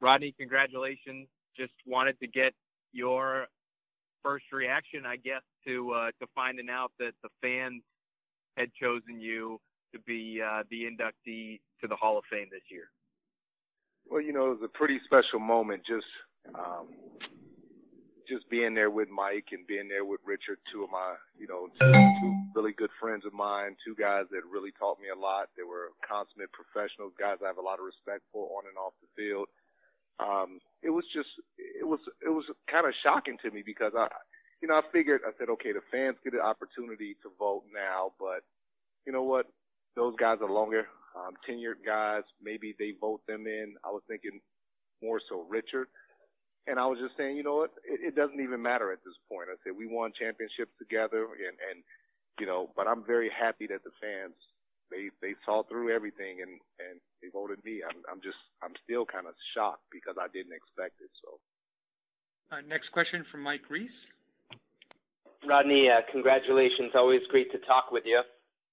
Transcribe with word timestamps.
Rodney, 0.00 0.34
congratulations. 0.38 1.28
Just 1.56 1.72
wanted 1.86 2.18
to 2.20 2.26
get 2.26 2.52
your 2.92 3.46
first 4.22 4.46
reaction, 4.52 5.04
I 5.06 5.16
guess, 5.16 5.42
to 5.66 5.92
uh, 5.92 6.06
to 6.20 6.26
finding 6.34 6.68
out 6.70 6.92
that 6.98 7.12
the 7.22 7.28
fans 7.42 7.82
had 8.56 8.70
chosen 8.74 9.20
you 9.20 9.60
to 9.92 10.00
be 10.00 10.40
uh, 10.44 10.62
the 10.70 10.82
inductee 10.84 11.60
to 11.80 11.88
the 11.88 11.96
Hall 11.96 12.18
of 12.18 12.24
Fame 12.30 12.48
this 12.50 12.62
year. 12.70 12.90
Well, 14.10 14.20
you 14.20 14.32
know, 14.32 14.46
it 14.46 14.60
was 14.60 14.64
a 14.64 14.78
pretty 14.78 15.00
special 15.04 15.38
moment. 15.38 15.82
Just 15.86 16.06
um, 16.54 16.88
just 18.28 18.48
being 18.52 18.74
there 18.74 18.90
with 18.90 19.08
Mike 19.08 19.48
and 19.52 19.66
being 19.66 19.88
there 19.88 20.04
with 20.04 20.20
Richard, 20.24 20.60
two 20.72 20.84
of 20.84 20.90
my, 20.92 21.16
you 21.40 21.48
know, 21.48 21.72
two, 21.80 21.92
two 21.92 22.32
really 22.54 22.76
good 22.76 22.92
friends 23.00 23.24
of 23.24 23.32
mine, 23.32 23.76
two 23.80 23.96
guys 23.96 24.28
that 24.30 24.44
really 24.44 24.70
taught 24.76 25.00
me 25.00 25.08
a 25.08 25.18
lot. 25.18 25.48
They 25.56 25.64
were 25.64 25.96
consummate 26.04 26.52
professionals, 26.52 27.16
guys 27.16 27.40
I 27.40 27.48
have 27.48 27.56
a 27.56 27.64
lot 27.64 27.80
of 27.80 27.88
respect 27.88 28.28
for 28.32 28.44
on 28.60 28.68
and 28.68 28.76
off 28.76 28.92
the 29.00 29.08
field. 29.16 29.48
Um, 30.18 30.60
it 30.82 30.90
was 30.90 31.04
just, 31.14 31.28
it 31.58 31.86
was, 31.86 32.00
it 32.24 32.30
was 32.30 32.44
kind 32.70 32.86
of 32.86 32.94
shocking 33.02 33.36
to 33.42 33.50
me 33.50 33.62
because 33.64 33.92
I, 33.96 34.08
you 34.60 34.68
know, 34.68 34.74
I 34.74 34.82
figured, 34.92 35.22
I 35.26 35.30
said, 35.38 35.48
okay, 35.50 35.72
the 35.72 35.84
fans 35.90 36.16
get 36.24 36.34
an 36.34 36.40
opportunity 36.40 37.14
to 37.22 37.30
vote 37.38 37.62
now, 37.72 38.12
but 38.18 38.42
you 39.06 39.12
know 39.12 39.22
what? 39.22 39.46
Those 39.96 40.14
guys 40.18 40.38
are 40.42 40.50
longer, 40.50 40.86
um, 41.16 41.34
tenured 41.48 41.86
guys. 41.86 42.22
Maybe 42.42 42.74
they 42.78 42.94
vote 43.00 43.20
them 43.26 43.46
in. 43.46 43.74
I 43.84 43.88
was 43.88 44.02
thinking 44.08 44.40
more 45.02 45.20
so 45.28 45.46
Richard. 45.48 45.88
And 46.66 46.78
I 46.78 46.86
was 46.86 46.98
just 47.00 47.16
saying, 47.16 47.36
you 47.36 47.42
know 47.42 47.56
what? 47.56 47.72
It, 47.82 48.12
it 48.12 48.14
doesn't 48.14 48.40
even 48.40 48.60
matter 48.60 48.92
at 48.92 49.00
this 49.04 49.16
point. 49.30 49.48
I 49.50 49.56
said 49.64 49.72
we 49.72 49.86
won 49.86 50.12
championships 50.12 50.76
together, 50.78 51.24
and 51.24 51.56
and 51.72 51.80
you 52.38 52.46
know, 52.46 52.70
but 52.76 52.86
I'm 52.86 53.02
very 53.04 53.30
happy 53.32 53.66
that 53.68 53.82
the 53.84 53.94
fans 53.96 54.36
they 54.90 55.10
they 55.20 55.34
saw 55.44 55.62
through 55.64 55.94
everything 55.94 56.40
and 56.42 56.60
and 56.80 57.00
they 57.22 57.28
voted 57.32 57.62
me. 57.64 57.82
I'm 57.84 58.00
I'm 58.10 58.20
just 58.20 58.40
I'm 58.62 58.74
still 58.84 59.04
kind 59.04 59.26
of 59.26 59.34
shocked 59.54 59.84
because 59.92 60.16
I 60.20 60.28
didn't 60.32 60.54
expect 60.54 61.00
it. 61.00 61.10
So. 61.22 61.38
Uh, 62.50 62.64
next 62.66 62.88
question 62.92 63.24
from 63.30 63.42
Mike 63.42 63.68
Reiss. 63.68 63.92
Rodney, 65.46 65.88
uh, 65.88 66.00
congratulations. 66.10 66.92
Always 66.94 67.20
great 67.30 67.52
to 67.52 67.58
talk 67.58 67.92
with 67.92 68.04
you. 68.06 68.22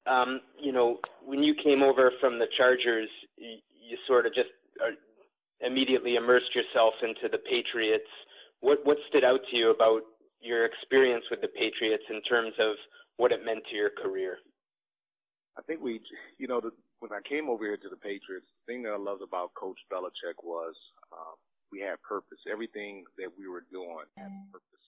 Um, 0.08 0.42
you 0.58 0.72
know, 0.72 1.00
when 1.24 1.44
you 1.44 1.54
came 1.62 1.84
over 1.84 2.12
from 2.22 2.40
the 2.40 2.48
Chargers, 2.58 3.10
you, 3.38 3.58
you 3.76 3.98
sort 4.08 4.26
of 4.26 4.34
just 4.34 4.50
are, 4.82 4.96
immediately 5.66 6.16
immersed 6.16 6.56
yourself 6.56 6.94
into 7.04 7.28
the 7.30 7.40
Patriots. 7.40 8.10
What 8.62 8.80
what 8.84 8.98
stood 9.10 9.24
out 9.24 9.42
to 9.52 9.58
you 9.58 9.72
about 9.72 10.02
your 10.42 10.66
experience 10.66 11.26
with 11.30 11.42
the 11.42 11.50
Patriots 11.50 12.04
in 12.10 12.22
terms 12.22 12.54
of 12.60 12.76
what 13.18 13.32
it 13.32 13.46
meant 13.46 13.64
to 13.70 13.76
your 13.76 13.90
career? 13.90 14.38
I 15.58 15.62
think 15.64 15.82
we, 15.82 16.02
you 16.38 16.48
know, 16.48 16.60
the, 16.60 16.72
when 17.00 17.12
I 17.12 17.24
came 17.28 17.50
over 17.50 17.64
here 17.64 17.78
to 17.78 17.90
the 17.90 17.96
Patriots, 17.96 18.48
the 18.52 18.64
thing 18.68 18.84
that 18.84 18.92
I 18.92 18.98
loved 18.98 19.22
about 19.22 19.54
Coach 19.56 19.80
Belichick 19.92 20.44
was 20.44 20.76
um, 21.14 21.40
we 21.72 21.80
had 21.80 22.02
purpose. 22.04 22.40
Everything 22.52 23.04
that 23.18 23.32
we 23.38 23.48
were 23.48 23.64
doing 23.72 24.04
had 24.18 24.32
purpose, 24.52 24.86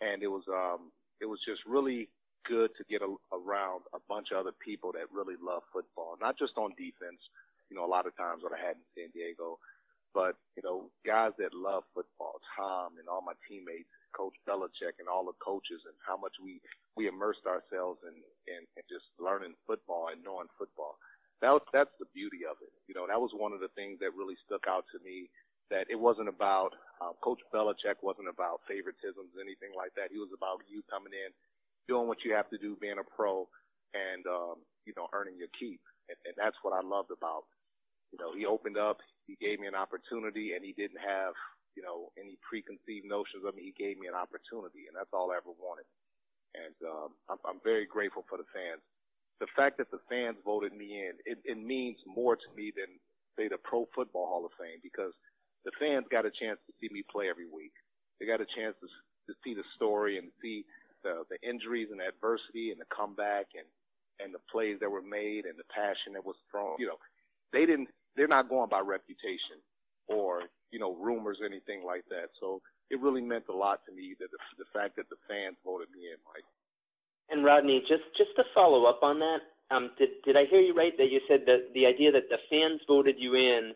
and 0.00 0.22
it 0.22 0.28
was 0.28 0.44
um, 0.52 0.92
it 1.20 1.26
was 1.26 1.40
just 1.46 1.60
really 1.66 2.08
good 2.46 2.70
to 2.76 2.84
get 2.88 3.02
a, 3.02 3.10
around 3.32 3.84
a 3.92 4.00
bunch 4.08 4.28
of 4.32 4.38
other 4.38 4.56
people 4.64 4.92
that 4.92 5.08
really 5.12 5.36
love 5.40 5.62
football, 5.72 6.16
not 6.20 6.38
just 6.38 6.56
on 6.56 6.70
defense. 6.76 7.20
You 7.68 7.76
know, 7.76 7.84
a 7.84 7.90
lot 7.90 8.06
of 8.06 8.16
times 8.16 8.42
what 8.42 8.56
I 8.56 8.60
had 8.60 8.80
in 8.80 8.86
San 8.96 9.08
Diego, 9.12 9.58
but, 10.14 10.36
you 10.56 10.62
know, 10.64 10.88
guys 11.04 11.32
that 11.38 11.52
love 11.52 11.84
football, 11.92 12.40
Tom 12.56 12.96
and 12.98 13.08
all 13.08 13.20
my 13.20 13.36
teammates, 13.44 13.90
Coach 14.16 14.34
Belichick 14.48 14.96
and 14.98 15.06
all 15.06 15.28
the 15.28 15.36
coaches 15.38 15.84
and 15.84 15.94
how 16.00 16.16
much 16.16 16.32
we, 16.40 16.60
we 16.96 17.06
immersed 17.06 17.44
ourselves 17.44 18.00
in, 18.02 18.16
in, 18.48 18.64
in 18.76 18.84
just 18.88 19.04
learning 19.20 19.52
football 19.68 20.08
and 20.08 20.24
knowing 20.24 20.48
football. 20.56 20.96
That 21.44 21.54
was, 21.54 21.62
that's 21.70 21.92
the 22.02 22.10
beauty 22.16 22.42
of 22.48 22.58
it. 22.64 22.72
You 22.90 22.96
know, 22.96 23.06
that 23.06 23.20
was 23.20 23.30
one 23.36 23.52
of 23.52 23.60
the 23.60 23.70
things 23.78 24.00
that 24.02 24.16
really 24.16 24.34
stuck 24.48 24.66
out 24.66 24.88
to 24.90 24.98
me 25.04 25.30
that 25.70 25.86
it 25.92 26.00
wasn't 26.00 26.32
about, 26.32 26.72
uh, 26.98 27.12
Coach 27.20 27.44
Belichick 27.52 28.00
wasn't 28.00 28.32
about 28.32 28.64
favoritisms, 28.64 29.36
anything 29.36 29.76
like 29.76 29.92
that. 29.94 30.10
He 30.10 30.18
was 30.18 30.32
about 30.32 30.64
you 30.66 30.80
coming 30.88 31.12
in, 31.12 31.30
doing 31.86 32.08
what 32.08 32.24
you 32.24 32.32
have 32.32 32.48
to 32.50 32.58
do, 32.58 32.80
being 32.80 32.98
a 32.98 33.04
pro 33.04 33.46
and, 33.92 34.24
um, 34.26 34.64
you 34.88 34.96
know, 34.96 35.06
earning 35.12 35.36
your 35.36 35.52
keep. 35.54 35.78
And, 36.08 36.16
and 36.24 36.34
that's 36.34 36.56
what 36.64 36.72
I 36.72 36.80
loved 36.80 37.12
about 37.12 37.44
you 38.12 38.18
know, 38.18 38.32
he 38.32 38.46
opened 38.46 38.78
up, 38.78 38.98
he 39.26 39.36
gave 39.36 39.60
me 39.60 39.66
an 39.66 39.76
opportunity, 39.76 40.56
and 40.56 40.64
he 40.64 40.72
didn't 40.72 41.00
have, 41.00 41.36
you 41.76 41.82
know, 41.84 42.08
any 42.16 42.40
preconceived 42.40 43.04
notions 43.04 43.44
of 43.44 43.54
me. 43.54 43.68
He 43.68 43.76
gave 43.76 44.00
me 44.00 44.08
an 44.08 44.16
opportunity, 44.16 44.88
and 44.88 44.96
that's 44.96 45.12
all 45.12 45.30
I 45.30 45.40
ever 45.40 45.52
wanted. 45.60 45.86
And 46.56 46.76
um, 46.88 47.10
I'm, 47.28 47.40
I'm 47.44 47.60
very 47.60 47.84
grateful 47.84 48.24
for 48.28 48.40
the 48.40 48.48
fans. 48.50 48.80
The 49.38 49.50
fact 49.54 49.78
that 49.78 49.92
the 49.92 50.02
fans 50.08 50.40
voted 50.42 50.72
me 50.74 51.06
in, 51.06 51.14
it, 51.28 51.38
it 51.44 51.60
means 51.60 52.00
more 52.08 52.34
to 52.34 52.48
me 52.56 52.72
than, 52.74 52.98
say, 53.36 53.46
the 53.46 53.60
Pro 53.60 53.86
Football 53.94 54.26
Hall 54.26 54.44
of 54.48 54.56
Fame 54.58 54.80
because 54.82 55.12
the 55.62 55.70
fans 55.78 56.08
got 56.10 56.26
a 56.26 56.32
chance 56.32 56.58
to 56.66 56.72
see 56.80 56.88
me 56.90 57.04
play 57.06 57.28
every 57.30 57.46
week. 57.46 57.76
They 58.18 58.26
got 58.26 58.42
a 58.42 58.48
chance 58.56 58.74
to, 58.82 58.88
to 59.30 59.32
see 59.44 59.54
the 59.54 59.66
story 59.76 60.18
and 60.18 60.32
see 60.42 60.64
the, 61.04 61.22
the 61.30 61.38
injuries 61.46 61.92
and 61.92 62.00
adversity 62.02 62.74
and 62.74 62.80
the 62.80 62.90
comeback 62.90 63.54
and, 63.54 63.68
and 64.18 64.34
the 64.34 64.42
plays 64.50 64.82
that 64.82 64.90
were 64.90 65.04
made 65.04 65.46
and 65.46 65.54
the 65.54 65.68
passion 65.70 66.18
that 66.18 66.26
was 66.26 66.34
thrown. 66.50 66.74
You 66.82 66.90
know, 66.90 66.98
they 67.52 67.66
didn't 67.66 67.88
they're 68.16 68.28
not 68.28 68.48
going 68.48 68.68
by 68.68 68.80
reputation 68.80 69.62
or 70.08 70.42
you 70.70 70.78
know 70.78 70.94
rumors 70.96 71.38
or 71.40 71.46
anything 71.46 71.84
like 71.84 72.04
that. 72.10 72.34
So 72.40 72.60
it 72.90 73.00
really 73.00 73.22
meant 73.22 73.44
a 73.48 73.56
lot 73.56 73.80
to 73.86 73.92
me 73.92 74.14
that 74.18 74.30
the, 74.30 74.64
the 74.64 74.68
fact 74.72 74.96
that 74.96 75.08
the 75.08 75.20
fans 75.28 75.56
voted 75.64 75.88
me 75.92 76.08
in, 76.08 76.18
Mike. 76.24 76.44
And 77.30 77.44
Rodney, 77.44 77.80
just 77.80 78.04
just 78.16 78.34
to 78.36 78.44
follow 78.54 78.86
up 78.86 79.00
on 79.02 79.18
that, 79.20 79.40
um, 79.70 79.90
did 79.98 80.10
did 80.24 80.36
I 80.36 80.44
hear 80.50 80.60
you 80.60 80.74
right 80.74 80.96
that 80.96 81.10
you 81.10 81.20
said 81.28 81.40
that 81.46 81.72
the 81.74 81.86
idea 81.86 82.12
that 82.12 82.28
the 82.28 82.40
fans 82.50 82.80
voted 82.88 83.16
you 83.18 83.34
in 83.34 83.72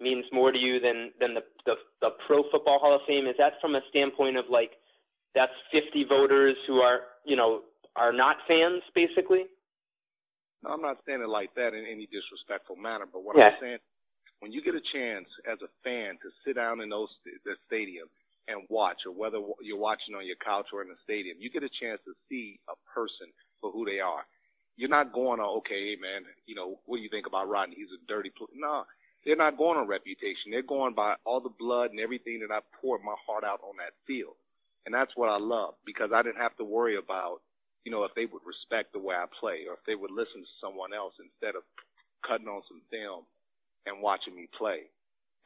means 0.00 0.24
more 0.32 0.52
to 0.52 0.58
you 0.58 0.80
than 0.80 1.12
than 1.20 1.34
the 1.34 1.42
the, 1.64 1.74
the 2.00 2.10
Pro 2.26 2.42
Football 2.50 2.78
Hall 2.78 2.94
of 2.94 3.02
Fame? 3.06 3.26
Is 3.26 3.36
that 3.38 3.54
from 3.60 3.74
a 3.74 3.80
standpoint 3.90 4.36
of 4.36 4.46
like 4.50 4.72
that's 5.34 5.54
50 5.72 6.04
voters 6.08 6.56
who 6.66 6.80
are 6.80 7.00
you 7.24 7.36
know 7.36 7.62
are 7.94 8.12
not 8.12 8.36
fans 8.48 8.82
basically? 8.94 9.44
I'm 10.64 10.80
not 10.80 10.98
saying 11.04 11.20
it 11.20 11.28
like 11.28 11.54
that 11.54 11.74
in 11.74 11.84
any 11.84 12.08
disrespectful 12.08 12.76
manner, 12.76 13.04
but 13.10 13.22
what 13.22 13.36
yeah. 13.36 13.52
I'm 13.52 13.60
saying, 13.60 13.82
when 14.40 14.52
you 14.52 14.62
get 14.62 14.74
a 14.74 14.84
chance 14.92 15.28
as 15.50 15.58
a 15.60 15.70
fan 15.84 16.16
to 16.22 16.28
sit 16.44 16.56
down 16.56 16.80
in 16.80 16.88
those 16.88 17.08
the 17.24 17.56
stadium 17.66 18.08
and 18.48 18.62
watch, 18.70 19.04
or 19.06 19.12
whether 19.12 19.38
you're 19.60 19.78
watching 19.80 20.14
on 20.14 20.26
your 20.26 20.38
couch 20.38 20.70
or 20.72 20.82
in 20.82 20.88
the 20.88 21.00
stadium, 21.02 21.36
you 21.40 21.50
get 21.50 21.62
a 21.62 21.72
chance 21.80 22.00
to 22.06 22.14
see 22.28 22.60
a 22.68 22.76
person 22.88 23.28
for 23.60 23.72
who 23.72 23.84
they 23.84 23.98
are. 24.00 24.24
You're 24.76 24.92
not 24.92 25.12
going 25.12 25.40
on, 25.40 25.56
okay, 25.64 25.92
hey 25.92 25.96
man, 26.00 26.28
you 26.46 26.54
know, 26.54 26.78
what 26.84 26.98
do 26.98 27.02
you 27.02 27.08
think 27.08 27.26
about 27.26 27.48
Rodney? 27.48 27.76
He's 27.76 27.92
a 27.96 28.00
dirty. 28.06 28.30
Pl-. 28.36 28.52
No, 28.54 28.84
they're 29.24 29.36
not 29.36 29.58
going 29.58 29.78
on 29.78 29.88
reputation. 29.88 30.52
They're 30.52 30.62
going 30.62 30.94
by 30.94 31.14
all 31.24 31.40
the 31.40 31.52
blood 31.58 31.90
and 31.90 32.00
everything 32.00 32.40
that 32.40 32.54
I 32.54 32.60
poured 32.80 33.02
my 33.02 33.16
heart 33.26 33.42
out 33.42 33.60
on 33.64 33.76
that 33.78 33.96
field. 34.06 34.36
And 34.86 34.94
that's 34.94 35.10
what 35.16 35.28
I 35.28 35.38
love 35.38 35.74
because 35.84 36.10
I 36.14 36.22
didn't 36.22 36.38
have 36.40 36.56
to 36.58 36.64
worry 36.64 36.96
about 36.96 37.40
you 37.86 37.94
know, 37.94 38.02
if 38.02 38.10
they 38.18 38.26
would 38.26 38.42
respect 38.42 38.90
the 38.90 38.98
way 38.98 39.14
I 39.14 39.30
play 39.30 39.70
or 39.70 39.78
if 39.78 39.84
they 39.86 39.94
would 39.94 40.10
listen 40.10 40.42
to 40.42 40.58
someone 40.58 40.90
else 40.90 41.14
instead 41.22 41.54
of 41.54 41.62
cutting 42.26 42.50
on 42.50 42.66
some 42.66 42.82
film 42.90 43.22
and 43.86 44.02
watching 44.02 44.34
me 44.34 44.50
play. 44.58 44.90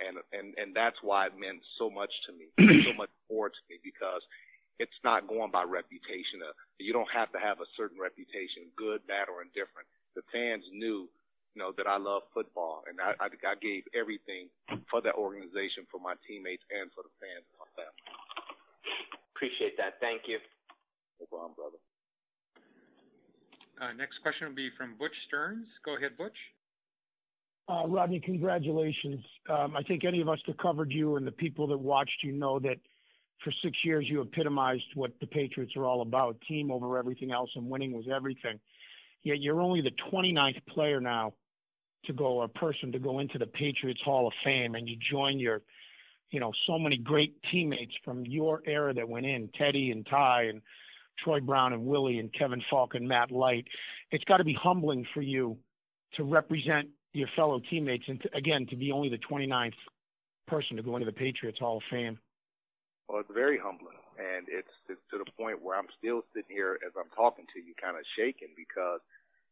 And, 0.00 0.16
and, 0.32 0.56
and 0.56 0.72
that's 0.72 0.96
why 1.04 1.28
it 1.28 1.36
meant 1.36 1.60
so 1.76 1.92
much 1.92 2.08
to 2.24 2.32
me, 2.32 2.48
so 2.88 2.96
much 2.96 3.12
more 3.28 3.52
to 3.52 3.62
me 3.68 3.76
because 3.84 4.24
it's 4.80 4.96
not 5.04 5.28
going 5.28 5.52
by 5.52 5.68
reputation. 5.68 6.40
Uh, 6.40 6.56
you 6.80 6.96
don't 6.96 7.12
have 7.12 7.28
to 7.36 7.40
have 7.44 7.60
a 7.60 7.68
certain 7.76 8.00
reputation, 8.00 8.72
good, 8.72 9.04
bad, 9.04 9.28
or 9.28 9.44
indifferent. 9.44 9.84
The 10.16 10.24
fans 10.32 10.64
knew, 10.72 11.12
you 11.52 11.58
know, 11.60 11.76
that 11.76 11.84
I 11.84 12.00
love 12.00 12.24
football 12.32 12.88
and 12.88 12.96
I, 13.04 13.12
I, 13.20 13.28
I 13.28 13.54
gave 13.60 13.84
everything 13.92 14.48
for 14.88 15.04
that 15.04 15.20
organization, 15.20 15.84
for 15.92 16.00
my 16.00 16.16
teammates 16.24 16.64
and 16.72 16.88
for 16.96 17.04
the 17.04 17.12
fans 17.20 17.44
and 17.44 17.60
my 17.60 17.70
family. 17.76 18.00
Appreciate 19.36 19.76
that. 19.76 20.00
Thank 20.00 20.24
you. 20.24 20.40
No 21.20 21.28
problem, 21.28 21.52
brother. 21.52 21.76
Uh, 23.80 23.92
next 23.96 24.20
question 24.22 24.48
will 24.48 24.54
be 24.54 24.68
from 24.76 24.94
Butch 24.98 25.14
Stearns. 25.26 25.66
Go 25.84 25.96
ahead, 25.96 26.16
Butch. 26.18 26.36
Uh, 27.68 27.86
Rodney, 27.86 28.20
congratulations. 28.20 29.24
Um, 29.48 29.76
I 29.76 29.82
think 29.82 30.04
any 30.04 30.20
of 30.20 30.28
us 30.28 30.38
that 30.46 30.58
covered 30.58 30.90
you 30.90 31.16
and 31.16 31.26
the 31.26 31.32
people 31.32 31.66
that 31.68 31.78
watched 31.78 32.22
you 32.22 32.32
know 32.32 32.58
that 32.58 32.76
for 33.42 33.52
six 33.62 33.78
years 33.84 34.06
you 34.08 34.20
epitomized 34.20 34.84
what 34.94 35.12
the 35.20 35.26
Patriots 35.26 35.72
are 35.76 35.86
all 35.86 36.02
about, 36.02 36.36
team 36.46 36.70
over 36.70 36.98
everything 36.98 37.30
else, 37.32 37.50
and 37.54 37.70
winning 37.70 37.92
was 37.92 38.06
everything. 38.14 38.58
Yet 39.22 39.40
you're 39.40 39.60
only 39.60 39.80
the 39.80 39.92
29th 40.12 40.66
player 40.68 41.00
now 41.00 41.32
to 42.06 42.12
go, 42.12 42.42
a 42.42 42.48
person 42.48 42.92
to 42.92 42.98
go 42.98 43.18
into 43.18 43.38
the 43.38 43.46
Patriots 43.46 44.00
Hall 44.04 44.26
of 44.26 44.32
Fame, 44.44 44.74
and 44.74 44.88
you 44.88 44.96
join 45.10 45.38
your, 45.38 45.62
you 46.30 46.40
know, 46.40 46.52
so 46.66 46.78
many 46.78 46.96
great 46.96 47.36
teammates 47.50 47.92
from 48.04 48.24
your 48.26 48.62
era 48.66 48.92
that 48.94 49.08
went 49.08 49.26
in, 49.26 49.48
Tedy 49.58 49.92
and 49.92 50.06
Ty 50.06 50.44
and 50.44 50.62
Troy 51.22 51.40
Brown 51.40 51.72
and 51.72 51.84
Willie 51.84 52.18
and 52.18 52.32
Kevin 52.32 52.62
Faulk 52.70 52.94
and 52.94 53.08
Matt 53.08 53.30
Light. 53.30 53.66
It's 54.10 54.24
got 54.24 54.38
to 54.38 54.44
be 54.44 54.54
humbling 54.54 55.06
for 55.14 55.22
you 55.22 55.56
to 56.14 56.24
represent 56.24 56.88
your 57.12 57.28
fellow 57.36 57.60
teammates 57.70 58.04
and 58.08 58.20
to, 58.22 58.36
again 58.36 58.66
to 58.70 58.76
be 58.76 58.92
only 58.92 59.08
the 59.08 59.18
29th 59.30 59.74
person 60.46 60.76
to 60.76 60.82
go 60.82 60.96
into 60.96 61.06
the 61.06 61.12
Patriots 61.12 61.58
Hall 61.58 61.78
of 61.78 61.82
Fame. 61.90 62.18
Well, 63.08 63.20
it's 63.20 63.30
very 63.34 63.58
humbling, 63.58 63.98
and 64.18 64.46
it's, 64.48 64.70
it's 64.88 65.02
to 65.10 65.18
the 65.18 65.26
point 65.34 65.62
where 65.62 65.76
I'm 65.76 65.90
still 65.98 66.22
sitting 66.34 66.54
here 66.54 66.78
as 66.86 66.92
I'm 66.96 67.10
talking 67.14 67.44
to 67.54 67.58
you, 67.58 67.74
kind 67.80 67.96
of 67.96 68.04
shaking 68.16 68.54
because 68.56 69.00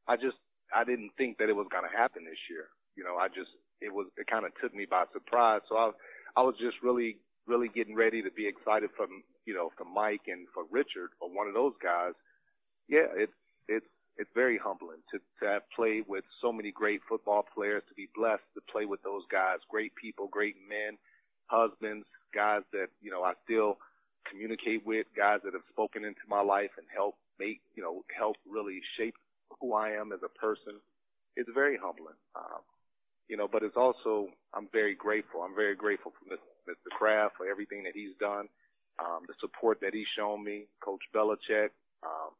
I 0.06 0.15
just 0.15 0.38
I 0.75 0.85
didn't 0.85 1.11
think 1.19 1.38
that 1.38 1.49
it 1.49 1.56
was 1.56 1.67
going 1.70 1.82
to 1.82 1.91
happen 1.91 2.25
this 2.25 2.38
year. 2.50 2.70
You 2.94 3.03
know, 3.03 3.17
I 3.17 3.26
just 3.29 3.50
it 3.81 3.93
was 3.93 4.06
it 4.17 4.26
kind 4.26 4.47
of 4.47 4.53
took 4.62 4.75
me 4.75 4.87
by 4.87 5.05
surprise. 5.12 5.62
So 5.69 5.75
I 5.76 5.91
I 6.37 6.43
was 6.43 6.55
just 6.61 6.79
really, 6.82 7.19
really 7.47 7.69
getting 7.69 7.97
ready 7.97 8.23
to 8.23 8.31
be 8.31 8.47
excited 8.47 8.91
from, 8.97 9.25
you 9.49 9.55
know, 9.55 9.73
for 9.79 9.87
Mike 9.89 10.29
and 10.29 10.47
for 10.53 10.65
Richard 10.71 11.09
or 11.21 11.33
one 11.33 11.49
of 11.49 11.55
those 11.55 11.73
guys. 11.83 12.12
Yeah, 12.87 13.09
it's, 13.17 13.33
it's, 13.67 13.89
it's 14.19 14.29
very 14.35 14.59
humbling 14.59 15.00
to, 15.11 15.19
to 15.41 15.45
have 15.49 15.62
played 15.75 16.05
with 16.06 16.25
so 16.43 16.53
many 16.53 16.71
great 16.71 17.00
football 17.09 17.47
players, 17.55 17.83
to 17.89 17.95
be 17.95 18.09
blessed 18.15 18.45
to 18.55 18.61
play 18.71 18.85
with 18.85 19.03
those 19.03 19.23
guys, 19.33 19.65
great 19.71 19.95
people, 19.97 20.29
great 20.29 20.56
men, 20.69 20.99
husbands, 21.47 22.05
guys 22.35 22.61
that, 22.75 22.89
you 23.00 23.11
know, 23.11 23.23
I 23.23 23.33
still 23.45 23.79
communicate 24.29 24.85
with, 24.85 25.06
guys 25.17 25.41
that 25.45 25.55
have 25.55 25.65
spoken 25.73 26.05
into 26.05 26.21
my 26.29 26.43
life 26.43 26.77
and 26.77 26.87
helped 26.94 27.17
make, 27.41 27.62
you 27.75 27.83
know, 27.83 28.05
help 28.12 28.37
really 28.44 28.81
shape 28.99 29.15
who 29.62 29.73
I 29.73 29.97
am 29.97 30.12
as 30.12 30.21
a 30.23 30.39
person. 30.39 30.77
It's 31.37 31.49
very 31.55 31.79
humbling. 31.81 32.21
Um, 32.37 32.61
you 33.29 33.39
know, 33.39 33.49
but 33.49 33.62
it's 33.62 33.77
also, 33.77 34.29
I'm 34.53 34.69
very 34.73 34.94
grateful. 34.94 35.41
I'm 35.41 35.55
very 35.55 35.77
grateful 35.77 36.12
for 36.12 36.37
Mr. 36.37 36.91
Kraft 36.91 37.37
for 37.39 37.49
everything 37.49 37.85
that 37.85 37.94
he's 37.94 38.17
done, 38.21 38.49
um, 38.99 39.25
the 39.27 39.35
support 39.41 39.79
that 39.81 39.95
he's 39.95 40.06
shown 40.17 40.43
me, 40.43 40.67
Coach 40.81 41.03
Belichick, 41.15 41.71
um, 42.03 42.35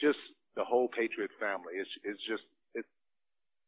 just 0.00 0.18
the 0.56 0.64
whole 0.64 0.88
Patriot 0.88 1.30
family. 1.40 1.74
It's, 1.76 1.90
it's 2.04 2.20
just, 2.28 2.44
it's, 2.74 2.88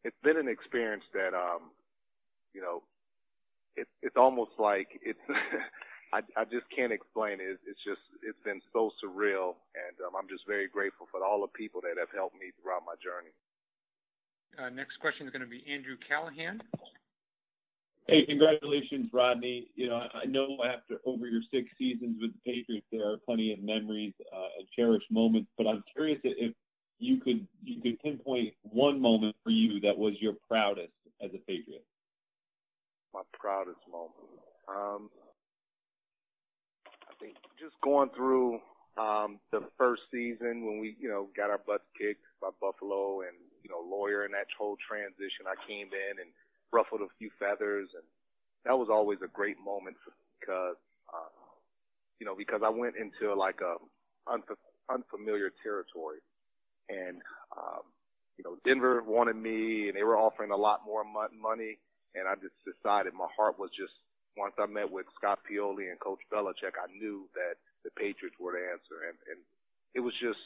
it's 0.05 0.17
been 0.23 0.37
an 0.37 0.49
experience 0.49 1.05
that, 1.15 1.35
um, 1.35 1.73
you 2.55 2.61
know, 2.61 2.83
it, 3.77 3.87
it's 4.03 4.17
almost 4.17 4.53
like 4.59 4.89
it's, 5.03 5.21
I, 6.13 6.21
I 6.37 6.45
just 6.45 6.67
can't 6.75 6.93
explain 6.93 7.39
it. 7.39 7.59
It's 7.67 7.83
just, 7.87 8.03
it's 8.23 8.39
been 8.45 8.61
so 8.73 8.91
surreal. 8.99 9.55
And 9.79 9.95
um, 10.03 10.19
I'm 10.19 10.29
just 10.29 10.47
very 10.47 10.69
grateful 10.69 11.07
for 11.11 11.23
all 11.25 11.41
the 11.41 11.53
people 11.55 11.81
that 11.83 11.95
have 11.99 12.11
helped 12.15 12.35
me 12.35 12.51
throughout 12.61 12.83
my 12.85 12.99
journey. 12.99 13.31
Uh, 14.59 14.69
next 14.69 14.99
question 14.99 15.27
is 15.27 15.33
going 15.33 15.47
to 15.47 15.49
be 15.49 15.63
Andrew 15.71 15.95
Callahan. 16.09 16.61
Hey, 18.07 18.25
congratulations, 18.27 19.09
Rodney. 19.13 19.69
You 19.77 19.89
know, 19.89 20.03
I 20.15 20.27
know 20.27 20.59
after 20.65 21.01
over 21.07 21.27
your 21.27 21.43
six 21.53 21.69
seasons 21.79 22.17
with 22.21 22.33
the 22.33 22.53
Patriots, 22.53 22.87
there 22.91 23.09
are 23.09 23.19
plenty 23.19 23.53
of 23.53 23.63
memories 23.63 24.15
uh, 24.33 24.59
and 24.59 24.67
cherished 24.75 25.11
moments. 25.11 25.49
But 25.57 25.67
I'm 25.67 25.85
curious 25.95 26.19
if 26.25 26.55
you 26.99 27.19
could 27.19 27.47
you 27.63 27.81
could 27.81 28.01
pinpoint 28.01 28.55
one 28.63 29.01
moment 29.01 29.37
for 29.45 29.51
you 29.51 29.81
that 29.81 29.97
was 29.97 30.15
your 30.21 30.35
proudest 30.49 30.93
as 31.23 31.31
a 31.35 31.39
Patriot. 31.39 31.85
My 33.15 33.23
proudest 33.33 33.81
moment. 33.91 34.15
Um, 34.69 35.11
I 37.09 37.13
think 37.21 37.37
just 37.59 37.75
going 37.83 38.11
through 38.17 38.61
um, 38.99 39.39
the 39.51 39.63
first 39.79 40.03
season 40.11 40.67
when 40.67 40.79
we, 40.81 40.97
you 41.01 41.09
know, 41.09 41.29
got 41.37 41.51
our 41.51 41.61
butts 41.67 41.87
kicked 41.99 42.25
by 42.41 42.51
Buffalo 42.61 43.23
and 43.23 43.37
you 43.63 43.71
know, 43.71 43.81
lawyer 43.85 44.25
in 44.25 44.33
that 44.33 44.49
whole 44.57 44.77
transition. 44.83 45.47
I 45.47 45.57
came 45.69 45.89
in 45.93 46.15
and 46.21 46.31
ruffled 46.73 47.03
a 47.03 47.11
few 47.19 47.31
feathers, 47.39 47.89
and 47.95 48.05
that 48.65 48.77
was 48.77 48.89
always 48.91 49.19
a 49.25 49.29
great 49.29 49.57
moment 49.59 49.97
because, 50.41 50.77
uh, 51.13 51.33
you 52.19 52.27
know, 52.27 52.35
because 52.37 52.61
I 52.65 52.69
went 52.69 52.95
into 52.97 53.35
like 53.35 53.61
a 53.61 53.77
unf- 54.31 54.67
unfamiliar 54.91 55.51
territory, 55.63 56.19
and 56.89 57.23
um, 57.57 57.85
you 58.37 58.45
know, 58.45 58.57
Denver 58.65 59.03
wanted 59.07 59.37
me, 59.37 59.89
and 59.89 59.97
they 59.97 60.05
were 60.05 60.17
offering 60.17 60.51
a 60.51 60.57
lot 60.57 60.81
more 60.85 61.05
mo- 61.05 61.35
money, 61.37 61.79
and 62.15 62.29
I 62.29 62.35
just 62.35 62.57
decided 62.65 63.13
my 63.15 63.29
heart 63.37 63.59
was 63.59 63.71
just 63.77 63.93
once 64.37 64.55
I 64.59 64.67
met 64.67 64.91
with 64.91 65.07
Scott 65.19 65.41
Pioli 65.45 65.91
and 65.91 65.99
Coach 66.01 66.21
Belichick, 66.33 66.79
I 66.79 66.89
knew 66.97 67.29
that 67.35 67.59
the 67.85 67.91
Patriots 67.91 68.37
were 68.41 68.53
the 68.53 68.65
answer, 68.73 69.09
and 69.09 69.17
and 69.29 69.41
it 69.95 70.01
was 70.01 70.15
just 70.21 70.41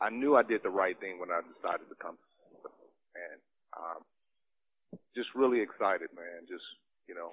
I 0.00 0.08
knew 0.08 0.36
I 0.36 0.42
did 0.42 0.62
the 0.62 0.70
right 0.70 0.98
thing 0.98 1.20
when 1.20 1.30
I 1.30 1.40
decided 1.44 1.88
to 1.88 1.98
come, 2.00 2.16
and 2.16 2.29
um, 3.76 4.02
just 5.14 5.30
really 5.34 5.60
excited, 5.60 6.10
man. 6.14 6.46
Just 6.48 6.64
you 7.06 7.14
know, 7.14 7.30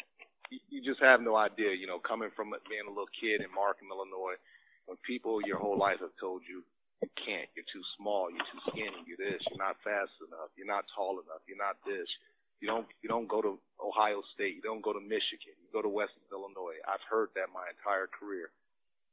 you, 0.50 0.60
you 0.70 0.80
just 0.82 1.02
have 1.02 1.22
no 1.22 1.36
idea. 1.36 1.74
You 1.74 1.88
know, 1.88 2.00
coming 2.00 2.30
from 2.36 2.54
being 2.70 2.88
a 2.88 2.94
little 2.94 3.12
kid 3.14 3.42
in 3.42 3.50
Markham, 3.54 3.90
Illinois, 3.90 4.38
when 4.86 4.98
people 5.06 5.42
your 5.46 5.58
whole 5.58 5.78
life 5.78 6.02
have 6.02 6.16
told 6.20 6.42
you 6.48 6.64
you 7.02 7.10
can't, 7.14 7.46
you're 7.54 7.68
too 7.70 7.86
small, 7.94 8.34
you're 8.34 8.50
too 8.50 8.64
skinny, 8.74 9.06
you're 9.06 9.22
this, 9.22 9.38
you're 9.54 9.62
not 9.62 9.78
fast 9.86 10.10
enough, 10.26 10.50
you're 10.58 10.70
not 10.70 10.90
tall 10.98 11.22
enough, 11.22 11.46
you're 11.46 11.62
not 11.62 11.78
this. 11.86 12.10
You 12.58 12.66
don't 12.66 12.90
you 13.06 13.10
don't 13.10 13.30
go 13.30 13.42
to 13.42 13.62
Ohio 13.78 14.26
State, 14.34 14.58
you 14.58 14.66
don't 14.66 14.82
go 14.82 14.94
to 14.94 15.02
Michigan, 15.02 15.54
you 15.62 15.70
go 15.70 15.86
to 15.86 15.90
Western 15.90 16.26
Illinois. 16.34 16.82
I've 16.90 17.06
heard 17.06 17.30
that 17.38 17.54
my 17.54 17.70
entire 17.70 18.10
career 18.10 18.50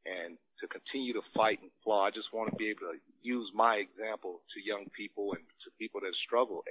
and 0.04 0.36
to 0.60 0.64
continue 0.68 1.12
to 1.12 1.24
fight 1.32 1.60
and 1.60 1.72
claw. 1.82 2.08
I 2.08 2.12
just 2.12 2.32
want 2.32 2.52
to 2.52 2.56
be 2.56 2.68
able 2.68 2.92
to 2.92 3.00
use 3.24 3.48
my 3.56 3.80
example 3.80 4.40
to 4.52 4.58
young 4.60 4.88
people 4.92 5.32
and 5.32 5.44
to 5.64 5.68
people 5.80 6.00
that 6.04 6.12
struggle, 6.24 6.64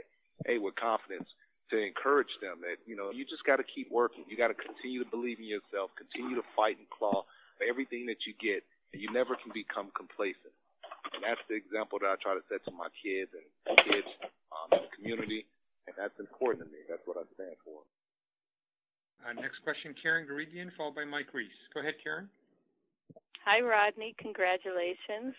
hey, 0.46 0.58
with 0.58 0.76
confidence 0.76 1.28
to 1.72 1.80
encourage 1.80 2.30
them 2.42 2.62
that, 2.62 2.78
you 2.86 2.96
know, 2.96 3.10
you 3.10 3.26
just 3.26 3.44
got 3.48 3.58
to 3.58 3.66
keep 3.66 3.90
working. 3.90 4.26
You 4.28 4.38
got 4.38 4.54
to 4.54 4.58
continue 4.58 5.02
to 5.04 5.10
believe 5.10 5.40
in 5.40 5.48
yourself, 5.48 5.90
continue 5.98 6.36
to 6.36 6.46
fight 6.56 6.78
and 6.78 6.90
claw 6.90 7.26
for 7.58 7.64
everything 7.66 8.06
that 8.12 8.26
you 8.28 8.34
get, 8.38 8.62
and 8.92 9.02
you 9.02 9.10
never 9.10 9.34
can 9.40 9.50
become 9.54 9.90
complacent. 9.98 10.54
And 11.14 11.22
that's 11.24 11.42
the 11.50 11.58
example 11.58 11.98
that 12.02 12.10
I 12.10 12.18
try 12.22 12.34
to 12.34 12.44
set 12.50 12.66
to 12.66 12.74
my 12.74 12.90
kids 13.02 13.32
and 13.34 13.46
kids 13.86 14.10
um, 14.54 14.78
in 14.78 14.86
the 14.86 14.92
community, 14.94 15.46
and 15.88 15.94
that's 15.98 16.16
important 16.20 16.66
to 16.66 16.70
me. 16.70 16.82
That's 16.90 17.04
what 17.06 17.18
I 17.18 17.26
stand 17.38 17.58
for. 17.66 17.82
Uh, 19.24 19.34
next 19.40 19.64
question, 19.64 19.96
Karen 19.96 20.28
Guregian, 20.28 20.70
followed 20.76 20.96
by 20.96 21.06
Mike 21.06 21.32
Reiss. 21.32 21.54
Go 21.74 21.80
ahead, 21.80 21.96
Karen. 22.04 22.28
Hi, 23.46 23.62
Rodney. 23.62 24.16
Congratulations. 24.20 25.36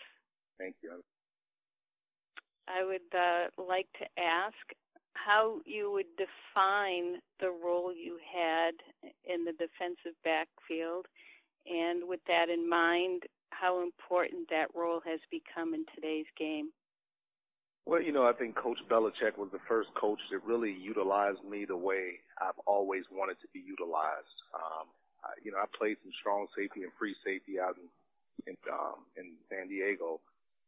Thank 0.57 0.75
you. 0.81 1.03
I 2.67 2.83
would 2.83 3.09
uh, 3.13 3.49
like 3.61 3.87
to 3.99 4.05
ask 4.17 4.57
how 5.15 5.59
you 5.65 5.91
would 5.91 6.11
define 6.17 7.19
the 7.39 7.49
role 7.49 7.93
you 7.93 8.19
had 8.21 8.75
in 9.25 9.45
the 9.45 9.53
defensive 9.53 10.15
backfield, 10.23 11.07
and 11.65 12.07
with 12.07 12.19
that 12.27 12.49
in 12.49 12.69
mind, 12.69 13.23
how 13.49 13.81
important 13.81 14.49
that 14.49 14.67
role 14.75 15.01
has 15.05 15.19
become 15.31 15.73
in 15.73 15.85
today's 15.95 16.29
game. 16.37 16.69
Well, 17.85 18.01
you 18.01 18.11
know, 18.11 18.25
I 18.25 18.33
think 18.33 18.55
Coach 18.55 18.79
Belichick 18.89 19.37
was 19.37 19.49
the 19.51 19.61
first 19.67 19.89
coach 19.93 20.19
that 20.31 20.43
really 20.43 20.73
utilized 20.73 21.43
me 21.47 21.65
the 21.65 21.77
way 21.77 22.17
I've 22.41 22.57
always 22.65 23.03
wanted 23.11 23.37
to 23.41 23.47
be 23.53 23.59
utilized. 23.59 24.35
Um, 24.53 24.89
you 25.43 25.51
know, 25.51 25.57
I 25.57 25.65
played 25.77 25.97
some 26.01 26.11
strong 26.19 26.47
safety 26.57 26.83
and 26.83 26.91
free 26.97 27.15
safety 27.23 27.59
out 27.59 27.77
in 27.77 27.87
in, 28.47 28.55
um, 28.71 29.07
in 29.17 29.33
San 29.49 29.67
Diego, 29.67 30.19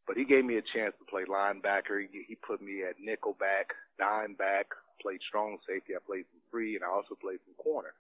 but 0.08 0.18
he 0.18 0.26
gave 0.26 0.46
me 0.46 0.58
a 0.58 0.62
chance 0.74 0.94
to 1.00 1.06
play 1.06 1.24
linebacker. 1.26 2.02
He, 2.12 2.24
he 2.28 2.36
put 2.36 2.62
me 2.62 2.84
at 2.84 2.96
nickel 3.00 3.36
back, 3.40 3.74
dime 4.00 4.34
back, 4.34 4.68
played 5.02 5.20
strong 5.28 5.58
safety. 5.68 5.94
I 5.96 6.00
played 6.06 6.26
some 6.32 6.42
free, 6.52 6.76
and 6.76 6.84
I 6.84 6.88
also 6.88 7.16
played 7.20 7.40
some 7.46 7.56
corner. 7.62 7.94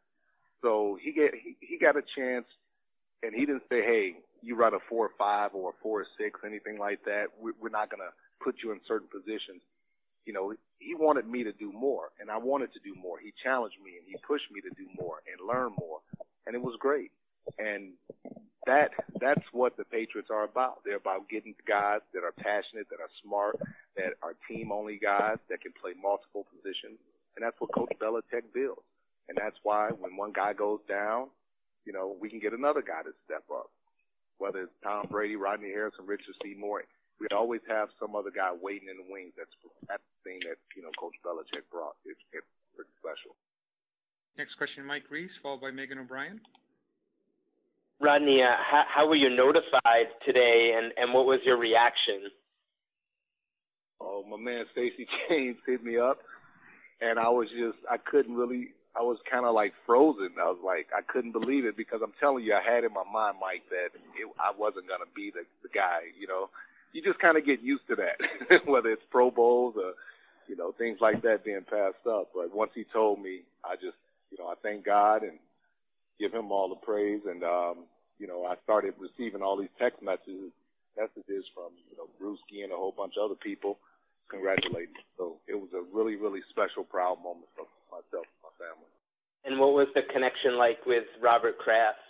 So 0.62 0.97
he 1.02 1.11
get 1.11 1.33
he, 1.35 1.57
he 1.59 1.78
got 1.78 1.97
a 1.97 2.04
chance, 2.16 2.45
and 3.23 3.33
he 3.35 3.45
didn't 3.45 3.68
say, 3.69 3.81
"Hey, 3.81 4.16
you 4.42 4.56
run 4.56 4.73
a 4.73 4.80
four 4.90 5.06
or 5.06 5.11
five 5.18 5.54
or 5.54 5.71
a 5.71 5.78
four 5.83 6.02
or 6.02 6.07
six, 6.18 6.40
anything 6.45 6.80
like 6.80 7.04
that. 7.06 7.28
We're, 7.40 7.54
we're 7.61 7.69
not 7.69 7.92
gonna 7.92 8.16
put 8.44 8.56
you 8.64 8.71
in 8.71 8.80
certain 8.87 9.07
positions." 9.07 9.61
You 10.26 10.33
know, 10.33 10.54
he 10.80 10.94
wanted 10.94 11.28
me 11.28 11.44
to 11.44 11.54
do 11.54 11.71
more, 11.71 12.09
and 12.19 12.30
I 12.30 12.37
wanted 12.37 12.73
to 12.73 12.80
do 12.83 12.94
more. 12.99 13.18
He 13.19 13.31
challenged 13.44 13.78
me, 13.83 13.95
and 13.95 14.06
he 14.06 14.18
pushed 14.28 14.52
me 14.52 14.59
to 14.61 14.69
do 14.76 14.90
more 14.99 15.23
and 15.23 15.47
learn 15.47 15.71
more 15.80 16.02
and 16.47 16.56
it 16.56 16.61
was 16.61 16.76
great. 16.80 17.11
And 17.59 17.92
that 18.68 18.92
that's 19.19 19.44
what 19.52 19.76
the 19.78 19.86
Patriots 19.86 20.30
are 20.30 20.44
about. 20.44 20.83
They're 20.86 21.02
about 21.02 21.30
getting 21.30 21.56
guys 21.68 22.02
that 22.14 22.24
are 22.24 22.36
passionate, 22.36 22.88
that 22.92 23.00
are 23.00 23.09
smart, 23.24 23.57
that 23.95 24.19
are 24.21 24.36
team 24.47 24.71
only 24.71 25.00
guys 25.02 25.40
that 25.50 25.62
can 25.62 25.74
play 25.81 25.95
multiple 25.95 26.45
positions. 26.52 27.00
And 27.36 27.42
that's 27.42 27.56
what 27.59 27.74
Coach 27.74 27.92
Belichick 27.97 28.54
builds. 28.54 28.86
And 29.30 29.38
that's 29.40 29.57
why 29.64 29.90
when 29.90 30.16
one 30.16 30.33
guy 30.33 30.54
goes 30.54 30.80
down, 30.88 31.28
you 31.86 31.94
know, 31.94 32.16
we 32.19 32.30
can 32.30 32.40
get 32.40 32.54
another 32.54 32.83
guy 32.83 33.02
to 33.04 33.16
step 33.26 33.44
up. 33.52 33.71
Whether 34.38 34.69
it's 34.69 34.78
Tom 34.83 35.07
Brady, 35.09 35.36
Rodney 35.36 35.71
Harrison, 35.74 36.06
Richard 36.06 36.36
Seymour, 36.44 36.83
we 37.19 37.26
always 37.33 37.62
have 37.68 37.90
some 38.00 38.16
other 38.16 38.30
guy 38.30 38.54
waiting 38.54 38.90
in 38.90 39.02
the 39.02 39.07
wings. 39.09 39.33
That's 39.33 39.50
that's 39.90 40.06
the 40.06 40.19
thing 40.21 40.40
that 40.45 40.62
you 40.78 40.86
know 40.86 40.94
Coach 41.02 41.18
Belichick 41.26 41.66
brought. 41.74 41.97
It's, 42.06 42.21
it's 42.30 42.45
pretty 42.78 42.94
special. 43.02 43.33
Next 44.38 44.54
question, 44.62 44.86
Mike 44.86 45.09
Reiss, 45.09 45.33
followed 45.42 45.62
by 45.62 45.71
Megan 45.71 45.97
O'Brien. 45.97 46.40
Rodney, 47.99 48.42
uh, 48.44 48.54
how, 48.59 48.83
how 48.87 49.07
were 49.07 49.16
you 49.16 49.30
notified 49.30 50.13
today, 50.25 50.73
and, 50.77 50.94
and 50.97 51.13
what 51.13 51.25
was 51.25 51.39
your 51.44 51.57
reaction? 51.57 52.30
Oh, 53.99 54.23
my 54.30 54.37
man 54.37 54.66
Stacy 54.71 55.07
James 55.30 55.57
hit 55.66 55.83
me 55.83 55.97
up, 55.97 56.19
and 57.01 57.18
I 57.18 57.30
was 57.30 57.47
just, 57.49 57.77
I 57.89 57.97
couldn't 57.97 58.35
really, 58.35 58.69
I 58.95 59.01
was 59.01 59.18
kind 59.30 59.45
of 59.45 59.56
like 59.56 59.73
frozen. 59.85 60.37
I 60.39 60.45
was 60.45 60.61
like, 60.63 60.87
I 60.95 61.01
couldn't 61.01 61.31
believe 61.31 61.66
it 61.66 61.75
because 61.75 62.01
I'm 62.04 62.13
telling 62.19 62.44
you, 62.44 62.54
I 62.54 62.61
had 62.61 62.83
in 62.83 62.94
my 62.94 63.04
mind, 63.11 63.37
Mike, 63.42 63.63
that 63.69 63.97
it, 64.13 64.30
I 64.39 64.54
wasn't 64.56 64.87
to 64.87 65.09
be 65.16 65.31
the, 65.33 65.42
the 65.63 65.69
guy, 65.69 66.13
you 66.19 66.27
know. 66.27 66.49
You 66.94 67.01
just 67.01 67.19
kind 67.19 67.37
of 67.37 67.45
get 67.45 67.61
used 67.61 67.87
to 67.89 67.95
that, 67.97 68.66
whether 68.66 68.89
it's 68.89 69.01
Pro 69.11 69.30
Bowls 69.30 69.75
or, 69.77 69.94
you 70.47 70.56
know, 70.56 70.71
things 70.77 70.99
like 71.01 71.21
that 71.23 71.44
being 71.44 71.66
passed 71.69 72.06
up. 72.09 72.30
But 72.33 72.56
once 72.56 72.71
he 72.73 72.85
told 72.94 73.21
me, 73.21 73.42
I 73.66 73.75
just, 73.75 73.97
you 74.31 74.37
know, 74.37 74.47
I 74.47 74.56
thank 74.61 74.85
God 74.85 75.23
and 75.23 75.37
give 76.19 76.33
him 76.33 76.52
all 76.52 76.69
the 76.69 76.81
praise. 76.81 77.21
And, 77.26 77.44
um, 77.44 77.86
you 78.19 78.28
know, 78.28 78.45
I 78.45 78.56
started 78.64 78.94
receiving 78.97 79.42
all 79.42 79.57
these 79.57 79.74
text 79.80 80.02
messages, 80.02 80.52
messages 80.97 81.45
from, 81.54 81.74
you 81.90 81.97
know, 81.97 82.09
Bruschi 82.18 82.64
and 82.64 82.74
a 82.74 82.76
whole 82.76 82.94
bunch 82.95 83.14
of 83.18 83.30
other 83.30 83.40
people 83.40 83.78
congratulating. 84.30 85.00
So 85.18 85.38
it 85.47 85.56
was 85.56 85.69
a 85.74 85.83
really, 85.95 86.16
really 86.16 86.42
special, 86.50 86.83
proud 86.83 87.24
moment 87.24 87.47
for 87.56 87.66
myself 87.92 88.28
and 88.28 88.42
my 88.44 88.54
family. 88.59 88.92
And 89.47 89.59
what 89.59 89.71
was 89.71 89.88
the 89.95 90.04
connection 90.12 90.57
like 90.57 90.83
with 90.86 91.07
Robert 91.24 91.57
Kraft? 91.57 92.04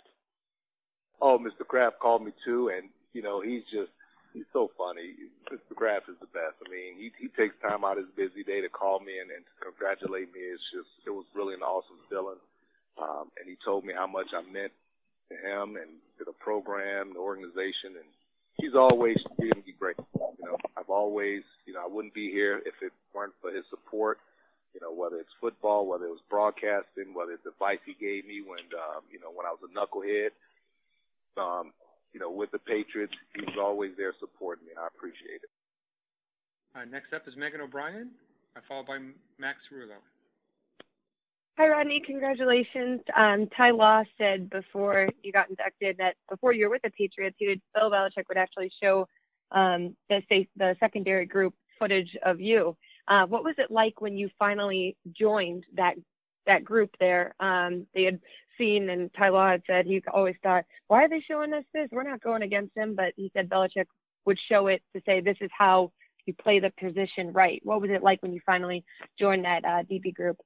Oh, 1.22 1.38
Mr. 1.38 1.66
Kraft 1.66 1.98
called 1.98 2.24
me 2.24 2.32
too, 2.44 2.70
and 2.70 2.90
you 3.12 3.22
know 3.22 3.40
he's 3.42 3.62
just 3.70 3.90
he's 4.32 4.46
so 4.52 4.70
funny. 4.78 5.14
Mr. 5.50 5.74
Kraft 5.74 6.10
is 6.10 6.18
the 6.18 6.30
best. 6.30 6.58
I 6.62 6.70
mean, 6.70 6.98
he 6.98 7.10
he 7.18 7.28
takes 7.34 7.54
time 7.62 7.84
out 7.86 7.98
of 7.98 8.06
his 8.06 8.14
busy 8.14 8.42
day 8.42 8.60
to 8.62 8.68
call 8.70 8.98
me 8.98 9.18
and, 9.18 9.30
and 9.30 9.42
to 9.46 9.54
congratulate 9.62 10.30
me. 10.34 10.40
It's 10.40 10.62
just 10.74 10.90
it 11.06 11.14
was 11.14 11.26
really 11.34 11.54
an 11.54 11.62
awesome 11.62 11.98
feeling. 12.10 12.42
Um, 13.00 13.30
and 13.38 13.48
he 13.48 13.56
told 13.64 13.84
me 13.84 13.92
how 13.94 14.06
much 14.06 14.26
I 14.34 14.42
meant 14.50 14.72
to 15.30 15.36
him 15.36 15.76
and 15.76 16.02
to 16.18 16.24
the 16.24 16.32
program, 16.32 17.14
the 17.14 17.20
organization, 17.20 17.94
and 17.94 18.08
he's 18.58 18.74
always 18.74 19.16
me 19.38 19.52
great. 19.78 19.96
You 20.14 20.44
know, 20.44 20.56
I've 20.76 20.90
always, 20.90 21.42
you 21.66 21.72
know, 21.74 21.80
I 21.84 21.88
wouldn't 21.88 22.14
be 22.14 22.30
here 22.30 22.58
if 22.66 22.74
it 22.82 22.92
weren't 23.14 23.34
for 23.40 23.52
his 23.52 23.64
support. 23.70 24.18
You 24.74 24.80
know, 24.80 24.92
whether 24.92 25.16
it's 25.16 25.32
football, 25.40 25.86
whether 25.86 26.04
it 26.04 26.10
was 26.10 26.26
broadcasting, 26.28 27.14
whether 27.14 27.32
it's 27.32 27.46
advice 27.46 27.80
he 27.86 27.94
gave 27.94 28.26
me 28.26 28.42
when, 28.44 28.68
um, 28.76 29.02
you 29.10 29.18
know, 29.18 29.32
when 29.32 29.46
I 29.46 29.50
was 29.50 29.62
a 29.64 29.72
knucklehead. 29.72 30.30
Um, 31.40 31.72
you 32.12 32.20
know, 32.20 32.30
with 32.30 32.50
the 32.50 32.58
Patriots, 32.58 33.14
he 33.34 33.42
was 33.42 33.56
always 33.58 33.92
there 33.96 34.14
supporting 34.18 34.66
me, 34.66 34.72
and 34.72 34.80
I 34.80 34.88
appreciate 34.88 35.40
it. 35.42 35.50
Uh, 36.74 36.84
next 36.84 37.12
up 37.12 37.26
is 37.26 37.34
Megan 37.36 37.60
O'Brien, 37.60 38.10
followed 38.68 38.86
by 38.86 38.98
Max 39.38 39.58
Rulo. 39.72 39.98
Hi, 41.58 41.66
Rodney. 41.66 42.00
Congratulations. 42.06 43.00
Um, 43.16 43.48
Ty 43.56 43.72
Law 43.72 44.04
said 44.16 44.48
before 44.48 45.08
you 45.24 45.32
got 45.32 45.50
inducted 45.50 45.96
that 45.98 46.14
before 46.30 46.52
you 46.52 46.66
were 46.66 46.70
with 46.70 46.82
the 46.82 46.90
Patriots, 46.90 47.34
he 47.36 47.48
would, 47.48 47.60
Bill 47.74 47.90
Belichick 47.90 48.28
would 48.28 48.38
actually 48.38 48.70
show 48.80 49.08
um, 49.50 49.96
the, 50.08 50.20
the 50.56 50.76
secondary 50.78 51.26
group 51.26 51.54
footage 51.76 52.16
of 52.24 52.40
you. 52.40 52.76
Uh, 53.08 53.26
what 53.26 53.42
was 53.42 53.56
it 53.58 53.72
like 53.72 54.00
when 54.00 54.16
you 54.16 54.30
finally 54.38 54.96
joined 55.18 55.64
that 55.74 55.94
that 56.46 56.62
group 56.62 56.90
there? 57.00 57.34
Um, 57.40 57.88
they 57.92 58.04
had 58.04 58.20
seen, 58.56 58.88
and 58.88 59.10
Ty 59.18 59.30
Law 59.30 59.50
had 59.50 59.62
said 59.66 59.84
he 59.84 60.00
always 60.14 60.36
thought, 60.44 60.64
why 60.86 61.02
are 61.02 61.08
they 61.08 61.24
showing 61.26 61.52
us 61.54 61.64
this? 61.74 61.88
We're 61.90 62.08
not 62.08 62.22
going 62.22 62.42
against 62.42 62.76
him. 62.76 62.94
But 62.94 63.14
he 63.16 63.32
said 63.34 63.48
Belichick 63.48 63.86
would 64.26 64.38
show 64.48 64.68
it 64.68 64.80
to 64.94 65.02
say, 65.04 65.20
this 65.20 65.38
is 65.40 65.50
how 65.58 65.90
you 66.24 66.34
play 66.34 66.60
the 66.60 66.70
position 66.78 67.32
right. 67.32 67.60
What 67.64 67.80
was 67.80 67.90
it 67.90 68.04
like 68.04 68.22
when 68.22 68.32
you 68.32 68.40
finally 68.46 68.84
joined 69.18 69.44
that 69.44 69.64
uh, 69.64 69.82
DB 69.90 70.14
group? 70.14 70.36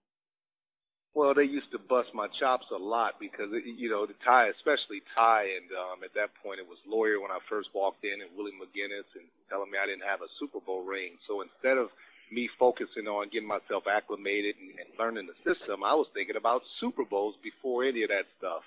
Well, 1.15 1.35
they 1.37 1.45
used 1.45 1.69
to 1.73 1.79
bust 1.79 2.09
my 2.17 2.27
chops 2.41 2.65
a 2.73 2.81
lot 2.81 3.21
because 3.21 3.53
it, 3.53 3.69
you 3.69 3.91
know 3.93 4.07
the 4.07 4.17
Ty, 4.25 4.49
especially 4.57 5.05
Ty, 5.15 5.45
and 5.61 5.69
um, 5.77 6.01
at 6.01 6.17
that 6.17 6.33
point 6.41 6.57
it 6.59 6.65
was 6.65 6.81
Lawyer 6.89 7.21
when 7.21 7.31
I 7.31 7.39
first 7.53 7.69
walked 7.75 8.05
in, 8.05 8.25
and 8.25 8.33
Willie 8.33 8.57
McGinest, 8.57 9.13
and 9.21 9.29
telling 9.53 9.71
me 9.71 9.77
I 9.77 9.85
didn't 9.85 10.09
have 10.09 10.25
a 10.25 10.33
Super 10.41 10.61
Bowl 10.65 10.85
ring. 10.85 11.21
So 11.29 11.45
instead 11.45 11.77
of 11.77 11.93
me 12.33 12.49
focusing 12.59 13.13
on 13.13 13.29
getting 13.29 13.49
myself 13.49 13.85
acclimated 13.85 14.57
and, 14.57 14.73
and 14.81 14.89
learning 14.97 15.29
the 15.29 15.37
system, 15.45 15.85
I 15.85 15.93
was 15.93 16.09
thinking 16.17 16.41
about 16.41 16.65
Super 16.81 17.05
Bowls 17.05 17.37
before 17.45 17.85
any 17.85 18.05
of 18.05 18.09
that 18.09 18.25
stuff. 18.41 18.65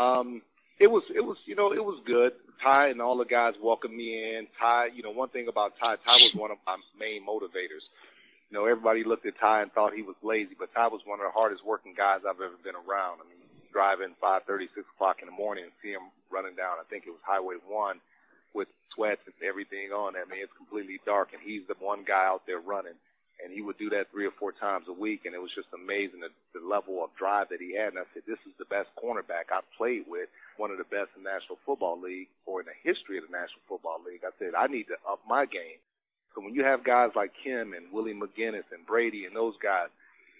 Um, 0.00 0.40
it 0.80 0.88
was 0.88 1.04
it 1.12 1.20
was 1.20 1.36
you 1.44 1.56
know 1.56 1.76
it 1.76 1.84
was 1.84 2.00
good. 2.08 2.32
Ty 2.64 2.88
and 2.88 3.04
all 3.04 3.20
the 3.20 3.28
guys 3.28 3.52
welcomed 3.60 3.94
me 3.94 4.16
in. 4.16 4.48
Ty, 4.58 4.96
you 4.96 5.04
know 5.04 5.12
one 5.12 5.28
thing 5.28 5.48
about 5.48 5.76
Ty, 5.76 5.96
Ty 6.00 6.24
was 6.24 6.32
one 6.32 6.50
of 6.50 6.56
my 6.64 6.80
main 6.98 7.20
motivators 7.20 7.84
you 8.50 8.54
know, 8.54 8.66
everybody 8.66 9.02
looked 9.02 9.26
at 9.26 9.38
Ty 9.40 9.62
and 9.62 9.72
thought 9.72 9.94
he 9.94 10.06
was 10.06 10.14
lazy, 10.22 10.54
but 10.54 10.70
Ty 10.72 10.88
was 10.88 11.02
one 11.04 11.18
of 11.18 11.26
the 11.26 11.34
hardest 11.34 11.66
working 11.66 11.94
guys 11.98 12.22
I've 12.22 12.38
ever 12.38 12.54
been 12.62 12.78
around. 12.78 13.18
I 13.18 13.26
mean, 13.26 13.42
driving 13.74 14.14
five 14.22 14.46
thirty, 14.46 14.70
six 14.72 14.86
o'clock 14.94 15.18
in 15.20 15.26
the 15.26 15.34
morning 15.34 15.66
and 15.66 15.74
see 15.82 15.90
him 15.90 16.14
running 16.30 16.54
down, 16.54 16.78
I 16.78 16.86
think 16.88 17.04
it 17.06 17.14
was 17.14 17.22
Highway 17.26 17.58
1 17.60 18.00
with 18.54 18.68
sweats 18.94 19.20
and 19.26 19.34
everything 19.42 19.90
on. 19.90 20.16
I 20.16 20.24
mean, 20.30 20.40
it's 20.40 20.54
completely 20.56 21.02
dark, 21.04 21.34
and 21.34 21.42
he's 21.42 21.66
the 21.66 21.76
one 21.78 22.06
guy 22.06 22.24
out 22.24 22.46
there 22.46 22.62
running. 22.62 22.96
And 23.36 23.52
he 23.52 23.60
would 23.60 23.76
do 23.76 23.92
that 23.92 24.08
three 24.08 24.24
or 24.24 24.32
four 24.40 24.56
times 24.56 24.88
a 24.88 24.96
week, 24.96 25.28
and 25.28 25.36
it 25.36 25.42
was 25.42 25.52
just 25.52 25.68
amazing 25.76 26.24
the, 26.24 26.32
the 26.56 26.64
level 26.64 27.04
of 27.04 27.12
drive 27.20 27.52
that 27.52 27.60
he 27.60 27.76
had. 27.76 27.92
And 27.92 28.00
I 28.00 28.08
said, 28.16 28.24
this 28.24 28.40
is 28.48 28.56
the 28.56 28.64
best 28.72 28.88
cornerback 28.96 29.52
I've 29.52 29.68
played 29.76 30.08
with, 30.08 30.32
one 30.56 30.72
of 30.72 30.80
the 30.80 30.88
best 30.88 31.12
in 31.12 31.20
the 31.20 31.28
National 31.28 31.60
Football 31.68 32.00
League 32.00 32.32
or 32.48 32.64
in 32.64 32.66
the 32.66 32.78
history 32.80 33.20
of 33.20 33.28
the 33.28 33.36
National 33.36 33.60
Football 33.68 34.00
League. 34.08 34.24
I 34.24 34.32
said, 34.40 34.56
I 34.56 34.72
need 34.72 34.88
to 34.88 34.96
up 35.04 35.20
my 35.28 35.44
game 35.44 35.76
so 36.36 36.44
when 36.44 36.52
you 36.52 36.64
have 36.68 36.84
guys 36.84 37.16
like 37.16 37.32
him 37.42 37.72
and 37.72 37.88
Willie 37.90 38.12
McGinest 38.12 38.68
and 38.68 38.84
Brady 38.84 39.24
and 39.24 39.34
those 39.34 39.56
guys, 39.56 39.88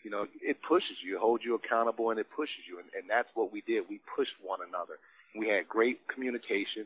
you 0.04 0.12
know, 0.12 0.28
it 0.44 0.60
pushes 0.60 1.00
you, 1.00 1.18
holds 1.18 1.42
you 1.42 1.56
accountable, 1.56 2.12
and 2.12 2.20
it 2.20 2.28
pushes 2.36 2.68
you. 2.68 2.78
And, 2.78 2.86
and 2.92 3.08
that's 3.08 3.32
what 3.32 3.50
we 3.50 3.64
did. 3.64 3.88
We 3.88 4.04
pushed 4.04 4.36
one 4.44 4.60
another. 4.60 5.00
We 5.32 5.48
had 5.48 5.66
great 5.66 6.04
communication. 6.12 6.84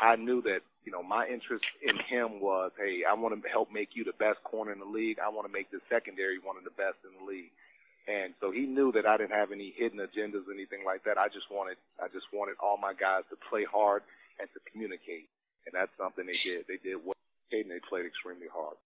I 0.00 0.16
knew 0.16 0.40
that, 0.48 0.64
you 0.82 0.90
know, 0.90 1.04
my 1.04 1.28
interest 1.28 1.62
in 1.84 1.94
him 2.08 2.40
was, 2.40 2.72
hey, 2.80 3.04
I 3.04 3.12
want 3.12 3.36
to 3.36 3.48
help 3.52 3.68
make 3.70 3.92
you 3.92 4.02
the 4.02 4.16
best 4.16 4.40
corner 4.48 4.72
in 4.72 4.80
the 4.80 4.88
league. 4.88 5.20
I 5.20 5.28
want 5.28 5.46
to 5.46 5.52
make 5.52 5.70
the 5.70 5.84
secondary 5.92 6.40
one 6.40 6.56
of 6.56 6.64
the 6.64 6.74
best 6.74 6.96
in 7.04 7.12
the 7.20 7.24
league. 7.28 7.52
And 8.08 8.32
so 8.40 8.48
he 8.48 8.64
knew 8.64 8.90
that 8.96 9.04
I 9.04 9.20
didn't 9.20 9.36
have 9.36 9.52
any 9.52 9.76
hidden 9.76 10.00
agendas 10.00 10.48
or 10.48 10.56
anything 10.56 10.88
like 10.88 11.04
that. 11.04 11.20
I 11.20 11.28
just 11.28 11.52
wanted, 11.52 11.76
I 12.00 12.08
just 12.08 12.32
wanted 12.32 12.56
all 12.64 12.80
my 12.80 12.96
guys 12.96 13.28
to 13.28 13.36
play 13.52 13.68
hard 13.68 14.00
and 14.40 14.48
to 14.56 14.60
communicate. 14.72 15.28
And 15.68 15.76
that's 15.76 15.92
something 16.00 16.24
they 16.24 16.40
did. 16.40 16.64
They 16.64 16.80
did 16.80 16.96
what 17.04 17.17
and 17.52 17.70
they 17.70 17.80
played 17.88 18.06
extremely 18.06 18.46
hard. 18.52 18.76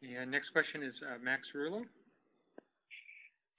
Yeah, 0.00 0.24
next 0.24 0.50
question 0.52 0.82
is 0.82 0.94
uh, 1.02 1.18
Max 1.22 1.42
Rulo. 1.56 1.84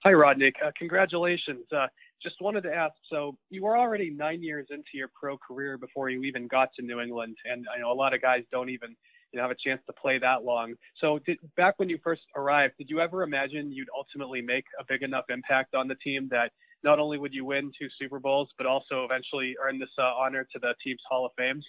Hi, 0.04 0.14
Rodney. 0.14 0.54
Uh, 0.64 0.72
congratulations. 0.78 1.66
Uh, 1.76 1.88
just 2.22 2.36
wanted 2.42 2.62
to 2.62 2.74
ask, 2.74 2.94
so 3.10 3.38
you 3.50 3.64
were 3.64 3.78
already 3.78 4.10
nine 4.10 4.44
years 4.44 4.68
into 4.70 4.94
your 4.94 5.10
pro 5.20 5.38
career 5.38 5.78
before 5.78 6.10
you 6.10 6.24
even 6.24 6.48
got 6.48 6.70
to 6.76 6.86
New 6.86 7.00
England, 7.00 7.36
and 7.46 7.66
I 7.74 7.80
know 7.80 7.92
a 7.92 7.94
lot 7.94 8.14
of 8.14 8.22
guys 8.22 8.44
don't 8.52 8.70
even 8.70 8.96
you 9.32 9.38
know, 9.38 9.44
have 9.44 9.52
a 9.52 9.56
chance 9.56 9.82
to 9.88 9.94
play 9.94 10.20
that 10.20 10.44
long. 10.44 10.76
So 11.02 11.20
did, 11.26 11.38
back 11.56 11.76
when 11.78 11.90
you 11.90 12.00
first 12.04 12.22
arrived, 12.36 12.76
did 12.78 12.90
you 12.90 13.00
ever 13.00 13.24
imagine 13.24 13.72
you'd 13.72 13.90
ultimately 13.96 14.42
make 14.42 14.66
a 14.80 14.84
big 14.88 15.04
enough 15.04 15.26
impact 15.30 15.76
on 15.76 15.88
the 15.88 15.96
team 15.96 16.28
that 16.32 16.52
not 16.84 17.00
only 17.00 17.18
would 17.18 17.34
you 17.34 17.44
win 17.44 17.72
two 17.80 17.88
Super 18.00 18.20
Bowls, 18.20 18.50
but 18.58 18.68
also 18.68 19.04
eventually 19.04 19.56
earn 19.62 19.80
this 19.80 19.90
uh, 19.98 20.04
honor 20.04 20.48
to 20.54 20.60
the 20.60 20.74
team's 20.84 21.02
Hall 21.10 21.26
of 21.26 21.32
Fames? 21.38 21.66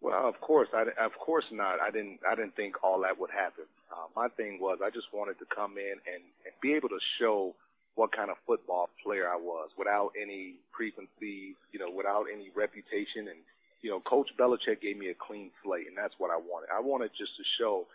Well, 0.00 0.28
of 0.28 0.40
course, 0.40 0.68
I 0.74 0.82
of 1.04 1.12
course 1.18 1.44
not. 1.50 1.80
I 1.80 1.90
didn't 1.90 2.20
I 2.28 2.34
didn't 2.34 2.54
think 2.54 2.84
all 2.84 3.00
that 3.02 3.18
would 3.18 3.30
happen. 3.30 3.64
Uh, 3.90 4.06
my 4.14 4.28
thing 4.28 4.58
was 4.60 4.78
I 4.84 4.90
just 4.90 5.08
wanted 5.12 5.38
to 5.38 5.46
come 5.46 5.78
in 5.78 5.96
and, 6.04 6.22
and 6.44 6.52
be 6.60 6.74
able 6.74 6.90
to 6.90 7.00
show 7.18 7.54
what 7.94 8.12
kind 8.12 8.30
of 8.30 8.36
football 8.46 8.90
player 9.02 9.26
I 9.26 9.36
was 9.36 9.70
without 9.78 10.12
any 10.20 10.60
preconceived, 10.72 11.56
you 11.72 11.80
know, 11.80 11.90
without 11.90 12.26
any 12.32 12.50
reputation. 12.54 13.28
And 13.32 13.40
you 13.80 13.90
know, 13.90 14.00
Coach 14.00 14.28
Belichick 14.38 14.82
gave 14.82 14.98
me 14.98 15.08
a 15.08 15.16
clean 15.16 15.50
slate, 15.64 15.88
and 15.88 15.96
that's 15.96 16.14
what 16.18 16.30
I 16.30 16.36
wanted. 16.36 16.68
I 16.68 16.80
wanted 16.80 17.10
just 17.16 17.32
to 17.36 17.44
show 17.58 17.86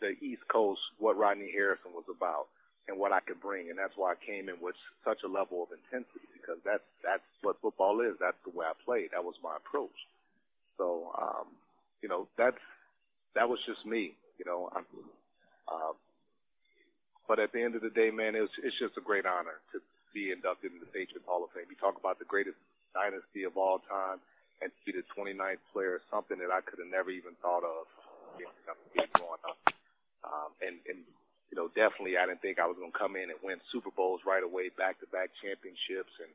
the 0.00 0.14
East 0.22 0.46
Coast 0.46 0.80
what 0.98 1.18
Rodney 1.18 1.50
Harrison 1.50 1.90
was 1.90 2.06
about 2.06 2.46
and 2.86 2.98
what 2.98 3.12
I 3.12 3.20
could 3.20 3.40
bring, 3.40 3.68
and 3.68 3.78
that's 3.78 3.94
why 3.96 4.14
I 4.14 4.18
came 4.24 4.48
in 4.48 4.56
with 4.62 4.74
such 5.04 5.20
a 5.26 5.28
level 5.28 5.66
of 5.66 5.74
intensity 5.74 6.30
because 6.38 6.62
that's 6.64 6.86
that's 7.02 7.26
what 7.42 7.58
football 7.60 8.00
is. 8.00 8.14
That's 8.20 8.38
the 8.46 8.54
way 8.56 8.64
I 8.64 8.78
played. 8.86 9.10
That 9.10 9.24
was 9.26 9.34
my 9.42 9.58
approach. 9.58 9.94
So, 10.78 11.12
um, 11.18 11.46
you 12.00 12.08
know, 12.08 12.28
that's 12.38 12.62
that 13.34 13.48
was 13.48 13.58
just 13.66 13.84
me. 13.84 14.14
You 14.38 14.46
know, 14.46 14.70
I'm, 14.72 14.86
uh, 15.66 15.92
but 17.26 17.38
at 17.38 17.52
the 17.52 17.60
end 17.60 17.74
of 17.74 17.82
the 17.82 17.90
day, 17.90 18.10
man, 18.10 18.34
it's 18.34 18.54
it's 18.62 18.78
just 18.78 18.96
a 18.96 19.04
great 19.04 19.26
honor 19.26 19.60
to 19.74 19.82
be 20.14 20.30
inducted 20.30 20.72
in 20.72 20.80
the 20.80 20.88
Patriot 20.88 21.26
Hall 21.26 21.44
of 21.44 21.50
Fame. 21.52 21.68
You 21.68 21.76
talk 21.76 21.98
about 21.98 22.18
the 22.18 22.24
greatest 22.24 22.56
dynasty 22.94 23.44
of 23.44 23.58
all 23.58 23.82
time, 23.84 24.22
and 24.62 24.70
to 24.72 24.80
be 24.86 24.96
the 24.96 25.04
29th 25.12 25.60
player, 25.74 26.00
something 26.08 26.38
that 26.38 26.54
I 26.54 26.64
could 26.64 26.78
have 26.80 26.88
never 26.88 27.10
even 27.10 27.36
thought 27.42 27.66
of 27.66 27.84
growing 29.12 29.44
up. 29.44 29.58
Um, 30.24 30.50
and 30.62 30.78
and 30.88 31.02
you 31.50 31.56
know, 31.56 31.68
definitely, 31.72 32.20
I 32.20 32.28
didn't 32.28 32.44
think 32.44 32.60
I 32.60 32.68
was 32.68 32.76
going 32.76 32.92
to 32.92 32.98
come 32.98 33.16
in 33.16 33.32
and 33.32 33.40
win 33.40 33.56
Super 33.72 33.88
Bowls 33.88 34.20
right 34.28 34.44
away, 34.44 34.68
back-to-back 34.68 35.32
championships, 35.40 36.12
and 36.20 36.28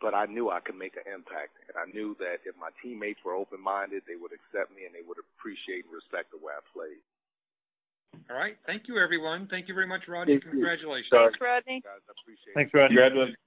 but 0.00 0.16
I 0.16 0.26
knew 0.26 0.50
I 0.50 0.60
could 0.60 0.76
make 0.76 0.96
an 0.96 1.04
impact. 1.06 1.60
And 1.68 1.76
I 1.76 1.86
knew 1.92 2.16
that 2.18 2.40
if 2.48 2.56
my 2.56 2.72
teammates 2.82 3.20
were 3.24 3.36
open 3.36 3.60
minded, 3.60 4.02
they 4.08 4.16
would 4.16 4.32
accept 4.32 4.72
me 4.72 4.88
and 4.88 4.94
they 4.96 5.04
would 5.06 5.20
appreciate 5.20 5.84
and 5.84 5.92
respect 5.92 6.32
the 6.32 6.40
way 6.40 6.56
I 6.56 6.64
played. 6.72 7.04
All 8.28 8.36
right. 8.36 8.56
Thank 8.66 8.88
you, 8.88 8.98
everyone. 8.98 9.46
Thank 9.50 9.68
you 9.68 9.74
very 9.74 9.86
much, 9.86 10.08
Rodney. 10.08 10.40
Congratulations. 10.40 11.12
Thanks, 11.12 11.38
Rodney. 11.40 11.84
Guys, 11.84 12.02
I 12.08 12.12
appreciate 12.16 12.54
Thanks, 12.56 12.72
it. 12.74 12.76
Rodney. 12.76 12.96
Congratulations. 12.96 13.38